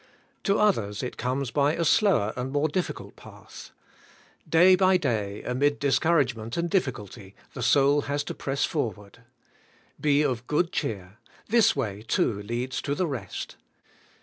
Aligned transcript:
To 0.45 0.57
others 0.57 1.03
it 1.03 1.15
comes 1.15 1.51
by 1.51 1.73
a 1.75 1.85
slower 1.85 2.33
and 2.35 2.51
more 2.51 2.67
difficult 2.67 3.15
path. 3.15 3.69
Day 4.49 4.75
by 4.75 4.97
day, 4.97 5.43
amid 5.43 5.77
discouragement 5.77 6.57
and 6.57 6.71
diffi 6.71 6.91
culty, 6.93 7.33
the 7.53 7.61
soul 7.61 8.01
has 8.09 8.23
to 8.23 8.33
press 8.33 8.65
forward. 8.65 9.19
Be 9.99 10.23
of 10.23 10.47
good 10.47 10.71
cheer; 10.71 11.19
this 11.49 11.75
way 11.75 12.01
too 12.01 12.41
leads 12.41 12.81
to 12.81 12.95
the 12.95 13.05
rest. 13.05 13.57